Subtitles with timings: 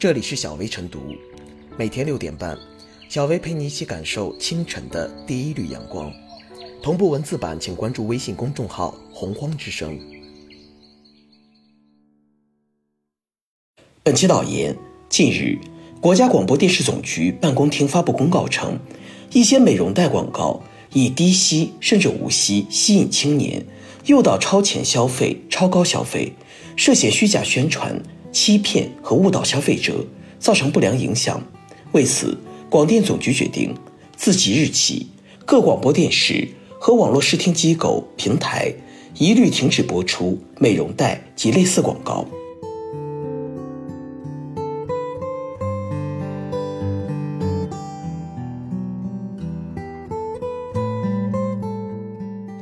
[0.00, 0.98] 这里是小薇晨读，
[1.76, 2.56] 每天六点半，
[3.10, 6.10] 小薇陪你一起感受清晨的第一缕阳光。
[6.82, 10.00] 同步文字版，请关注微信公众号“洪荒之声”。
[14.02, 14.74] 本期导言：
[15.10, 15.58] 近日，
[16.00, 18.78] 国家广播电视总局办公厅发布公告称，
[19.34, 20.62] 一些美容贷广告
[20.94, 23.66] 以低息甚至无息吸引青年，
[24.06, 26.32] 诱导超前消费、超高消费，
[26.74, 28.02] 涉嫌虚假宣传。
[28.32, 30.06] 欺骗和误导消费者，
[30.38, 31.42] 造成不良影响。
[31.92, 32.38] 为此，
[32.68, 33.74] 广电总局决定，
[34.16, 35.08] 自即日起，
[35.44, 36.48] 各广播电视
[36.78, 38.72] 和网络视听机构平台
[39.16, 42.24] 一律停止播出美容贷及类似广告。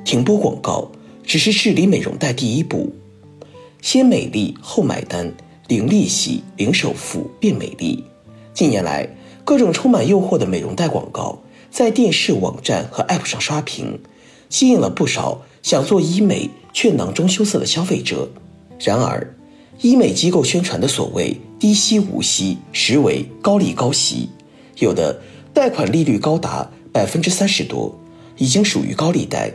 [0.05, 0.91] 停播广告
[1.23, 2.95] 只是治理美容贷第一步，
[3.83, 5.31] 先美丽后买单。
[5.69, 8.03] 零利息、零首付变美丽。
[8.55, 9.07] 近年来，
[9.45, 11.39] 各种充满诱惑的美容贷广告
[11.71, 14.01] 在电视、网站和 App 上刷屏，
[14.49, 18.31] 吸引了不少想做医美却囊中羞涩的消费者。
[18.81, 19.37] 然而，
[19.83, 24.31] 医美机构宣传的所谓低息无息，实为高利高息，
[24.79, 25.21] 有的
[25.53, 27.95] 贷款利率高达百分之三十多，
[28.39, 29.53] 已经属于高利贷。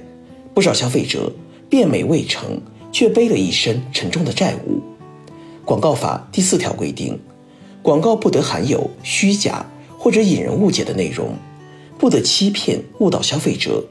[0.54, 1.34] 不少消费者
[1.68, 4.80] 变美未成，却背了一身沉重的债务。
[5.66, 7.18] 广告法第四条规定，
[7.82, 9.66] 广告不得含有虚假
[9.98, 11.36] 或者引人误解的内容，
[11.98, 13.86] 不得欺骗误导消费者。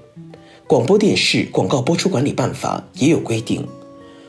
[0.67, 3.67] 广播电视广告播出管理办法也有规定，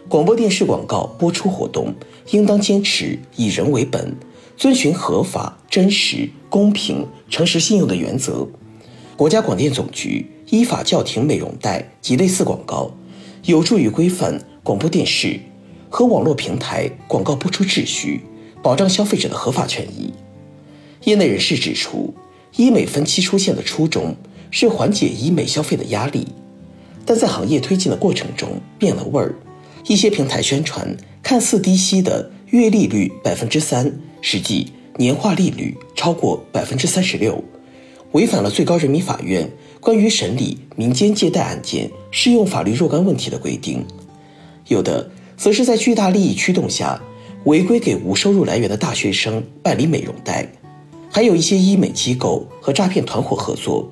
[0.08, 1.94] 广播电视广告播出活动
[2.31, 4.16] 应当坚持以人为本，
[4.55, 8.47] 遵循合法、真实、公平、诚实、信用的原则。
[9.17, 12.91] 国家广电总局依法叫停美容贷及类似广告，
[13.44, 15.39] 有助于规范广播电视。
[15.95, 18.22] 和网络平台广告播出秩序，
[18.63, 20.11] 保障消费者的合法权益。
[21.03, 22.11] 业内人士指出，
[22.55, 24.16] 医美分期出现的初衷
[24.49, 26.30] 是缓解医美消费的压力，
[27.05, 29.36] 但在行业推进的过程中变了味儿。
[29.86, 37.43] 一些平台宣传看似低息的月利率百分之三，实际年化利率超过百分之三十六，
[38.14, 39.48] 违反了最高人民法院
[39.80, 43.86] 关于审理民间借贷案件适用法律若干问题的规定。
[44.70, 45.08] 有的。
[45.43, 46.98] 则是在巨大利益驱动下，
[47.43, 50.48] 违规给无收入来源的大学生办理美容贷，
[51.11, 53.92] 还有一些医美机构和诈骗团伙合作，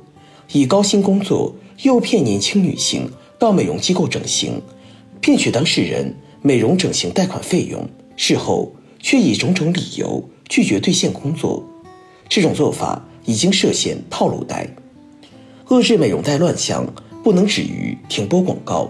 [0.54, 4.62] 以高薪工作诱骗年轻女性到美容机构整形，
[5.20, 7.86] 骗取当事人美容整形贷款费用，
[8.16, 11.62] 事后却以种种理由拒绝兑现工作。
[12.30, 14.66] 这种做法已经涉嫌套路贷。
[15.68, 16.88] 遏制美容贷乱象
[17.22, 18.90] 不能止于停播广告，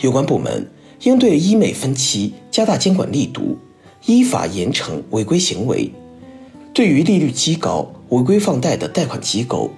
[0.00, 0.66] 有关部门。
[1.02, 3.58] 应对医美分期加大监管力度，
[4.06, 5.90] 依法严惩违规行为。
[6.74, 9.70] 对于利率极高、违规放贷的贷款机构，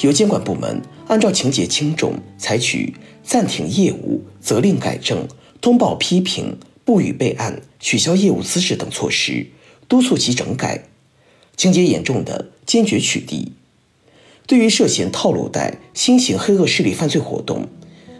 [0.00, 5.26] 由监管部门按照情节轻重，采取暂停业务、责令改正、
[5.60, 9.46] 通报批评、不予备案、取消业务资质等措施，
[9.88, 10.82] 督促其整改；
[11.56, 13.48] 情节严重的，坚决取缔。
[14.46, 17.66] 对于涉嫌套路贷、新型黑恶势力犯罪活动，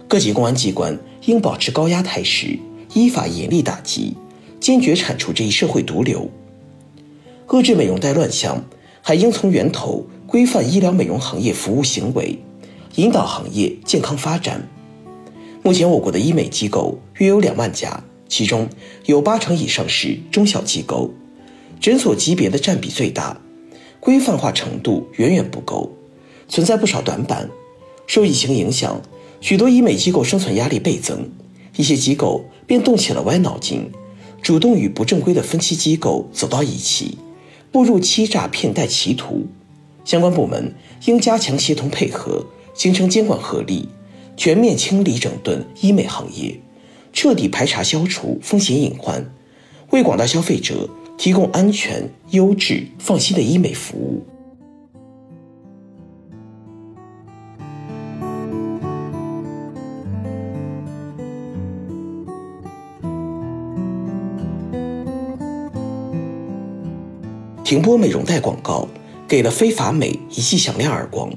[0.08, 2.56] 各级公安机关应保持高压态势，
[2.94, 4.16] 依法严厉打击，
[4.60, 6.30] 坚决铲除这一社会毒瘤。
[7.48, 8.64] 遏制美容贷乱象，
[9.02, 12.38] 还应从源头规范医疗美容行业服务行为，
[12.94, 14.68] 引导行业健康发展。
[15.64, 18.68] 目前，我国的医美机构约有两万家，其中
[19.06, 21.10] 有八成以上是中小机构，
[21.80, 23.40] 诊所级别的占比最大，
[23.98, 25.90] 规范化程度远远不够，
[26.48, 27.50] 存在不少短板。
[28.06, 29.02] 受疫情影响。
[29.40, 31.30] 许多医美机构生存压力倍增，
[31.76, 33.90] 一些机构便动起了歪脑筋，
[34.42, 37.18] 主动与不正规的分期机构走到一起，
[37.70, 39.46] 步入欺诈骗贷歧途。
[40.04, 40.74] 相关部门
[41.06, 43.88] 应加强协同配合，形成监管合力，
[44.36, 46.60] 全面清理整顿医美行业，
[47.12, 49.24] 彻底排查消除风险隐患，
[49.90, 54.24] 为广大消费者提供安全、优质、放心的医美服务。
[67.66, 68.86] 停播美容贷广告，
[69.26, 71.28] 给了非法美一记响亮耳光。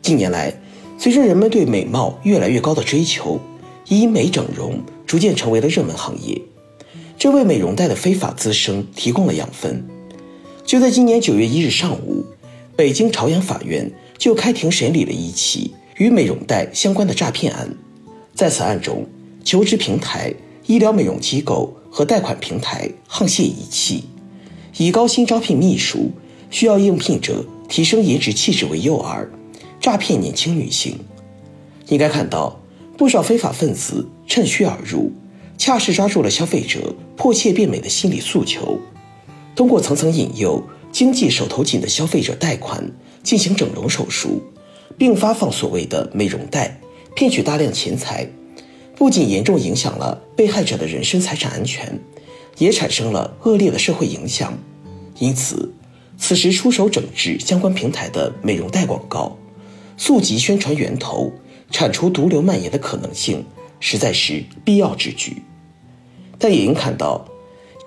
[0.00, 0.50] 近年来，
[0.96, 3.38] 随着人们对美貌越来越高的追求，
[3.86, 6.40] 医美整容逐渐成为了热门行业，
[7.18, 9.86] 这为美容贷的非法滋生提供了养分。
[10.64, 12.24] 就在今年九月一日上午，
[12.74, 17.68] 北京朝阳法院就开庭审理了一起与美容贷相关的诈骗案。
[18.34, 19.06] 在此案中，
[19.44, 20.32] 求职平台、
[20.66, 24.04] 医疗美容机构和贷款平台沆瀣一气。
[24.78, 26.10] 以高薪招聘秘书，
[26.50, 29.26] 需要应聘者提升颜值气质为诱饵，
[29.80, 30.98] 诈骗年轻女性。
[31.88, 32.60] 应该看到，
[32.98, 35.10] 不少非法分子趁虚而入，
[35.56, 38.78] 恰是抓住了消费者迫切变美的心理诉求，
[39.54, 40.62] 通过层层引诱
[40.92, 42.92] 经济手头紧的消费者贷款
[43.22, 44.42] 进行整容手术，
[44.98, 46.78] 并发放所谓的美容贷，
[47.14, 48.28] 骗取大量钱财，
[48.94, 51.98] 不仅严重影响了被害者的人身财产安全，
[52.58, 54.58] 也产生了恶劣的社会影响。
[55.18, 55.72] 因此，
[56.18, 59.36] 此时出手整治相关平台的美容贷广告，
[59.96, 61.32] 溯及宣传源头。
[61.68, 63.44] 铲除毒瘤蔓延的可能性，
[63.80, 65.42] 实在是必要之举。
[66.38, 67.26] 但也应看到，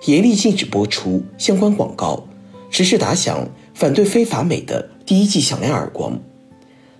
[0.04, 2.28] 严厉禁止播出相关广告，
[2.70, 6.20] 只是打响反对非法美的第一记响亮耳光。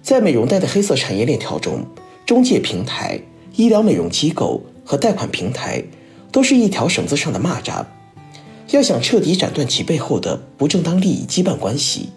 [0.00, 1.84] 在美容贷的黑色产业链条中，
[2.24, 3.20] 中介平台、
[3.56, 5.84] 医疗美容机构和贷款平台，
[6.32, 7.84] 都是一条绳子上的蚂蚱。
[8.70, 12.10] 要想彻底斩断其背后的不正当利益羁绊关系，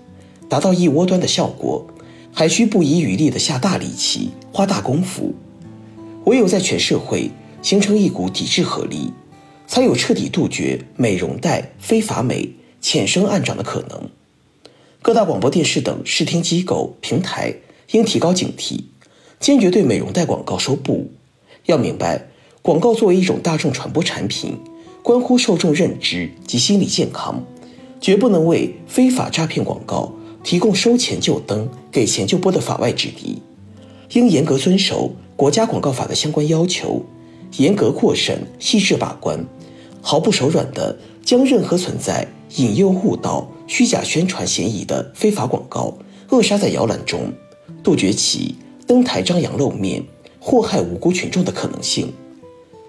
[0.47, 1.87] 达到一窝端的效果。
[2.35, 5.35] 还需不遗余力地下大力气、花大功夫，
[6.25, 7.29] 唯有在全社会
[7.61, 9.13] 形成一股抵制合力，
[9.67, 12.49] 才有彻底杜绝美容贷、非法美
[12.81, 14.09] 潜生暗长的可能。
[15.03, 17.53] 各大广播电视等视听机构、平台
[17.91, 18.85] 应提高警惕，
[19.39, 21.11] 坚决对美容贷广告说不。
[21.67, 22.29] 要明白，
[22.63, 24.57] 广告作为一种大众传播产品，
[25.01, 27.43] 关乎受众认知及心理健康，
[27.99, 30.13] 绝不能为非法诈骗广告。
[30.43, 33.41] 提供收钱就登、给钱就播的法外之地，
[34.13, 37.01] 应严格遵守国家广告法的相关要求，
[37.57, 39.45] 严格过审、细致把关，
[40.01, 45.97] 毫不手软地将任何存在引诱误导、虚假宣传嫌疑的非法广告
[46.29, 47.31] 扼杀在摇篮中，
[47.81, 48.55] 杜绝其
[48.87, 50.03] 登台张扬露面、
[50.39, 52.13] 祸害无辜群众的可能性。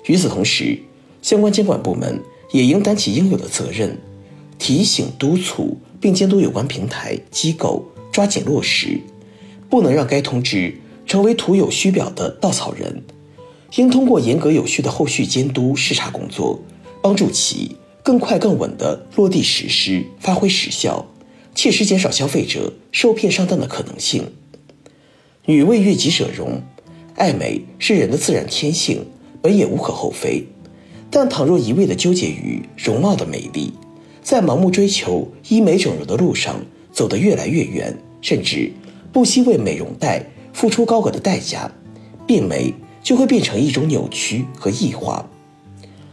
[0.06, 0.79] 与此同时，
[1.23, 2.21] 相关监管部门
[2.53, 3.99] 也应担起应有的责任，
[4.59, 5.79] 提醒督促。
[6.01, 9.01] 并监督有关平台机构抓紧落实，
[9.71, 10.75] 不能让该通知
[11.06, 13.03] 成为徒有虚表的稻草人。
[13.77, 16.61] 应通过严格有序的后续监督视察工作，
[17.00, 21.07] 帮助其更快更稳地落地实施，发挥实效，
[21.55, 24.31] 切实减少消费者受骗上当的可能性。
[25.47, 26.61] 女为悦己者容，
[27.15, 29.07] 爱美是人的自然天性，
[29.44, 30.43] 本也无可厚非。
[31.11, 33.75] 但倘若一味的纠结于容貌的美丽，
[34.23, 38.73] 在盲目追求医美整容的路上走得越来越远，甚至
[39.12, 40.25] 不惜为美容贷
[40.55, 41.70] 付出高额的代价，
[42.26, 45.29] 变美就会变成一种扭曲和异化。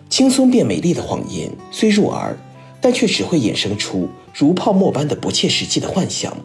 [0.10, 2.38] 轻松变美丽的谎言虽入耳，
[2.82, 6.36] 但却只会衍生出如泡沫般的不切实际的幻想，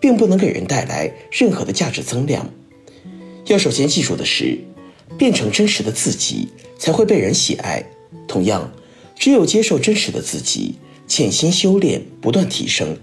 [0.00, 2.48] 并不能给人带来任何的价值增量。
[3.44, 4.58] 要首先记住的是，
[5.18, 7.84] 变成真实的自己才会被人喜爱。
[8.26, 8.70] 同样，
[9.16, 10.76] 只有接受真实的自己。
[11.06, 12.96] 潜心修炼，不断提升，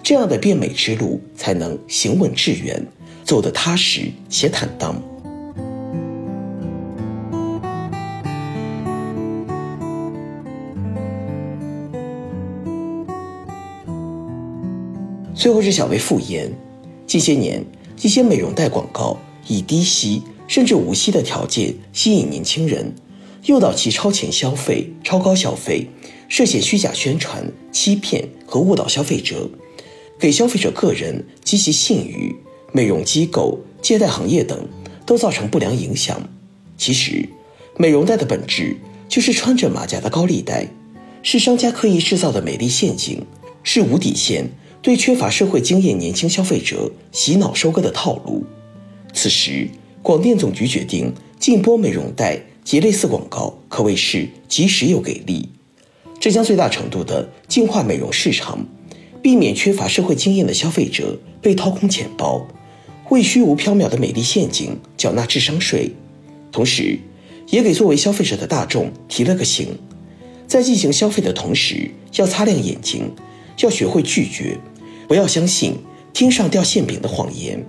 [0.00, 2.86] 这样的变美之路才能行稳致远，
[3.24, 5.02] 走得踏实且坦荡。
[15.34, 16.48] 最后是小薇复言，
[17.08, 17.64] 近些年
[18.00, 19.18] 一些美容贷广告
[19.48, 22.96] 以低息甚至无息的条件吸引年轻人，
[23.44, 25.86] 诱导其超前消费、超高消费。
[26.30, 29.48] 涉嫌虚假宣传、欺骗和误导消费者，
[30.20, 32.36] 给消费者个人及其信誉、
[32.70, 34.68] 美容机构、借贷行业等
[35.06, 36.28] 都造成不良影响。
[36.76, 37.26] 其实，
[37.78, 38.76] 美容贷的本质
[39.08, 40.68] 就是穿着马甲的高利贷，
[41.22, 43.24] 是商家刻意制造的美丽陷阱，
[43.62, 44.50] 是无底线
[44.82, 48.44] 对缺乏社会经验年轻消费者洗脑收割的套路。
[49.14, 49.70] 此时，
[50.08, 55.50] 广电总局决定禁播美容贷及类似广告，可谓是及时又给力。
[56.18, 58.66] 这将最大程度地净化美容市场，
[59.20, 62.48] 避免缺乏社会经验的消费者被掏空钱包，
[63.10, 65.94] 为虚无缥缈的美丽陷阱缴纳智商税，
[66.50, 66.98] 同时，
[67.50, 69.76] 也给作为消费者的大众提了个醒：
[70.46, 73.12] 在进行消费的同时，要擦亮眼睛，
[73.60, 74.56] 要学会拒绝，
[75.06, 75.74] 不要相信
[76.14, 77.62] 天上掉馅饼的谎言。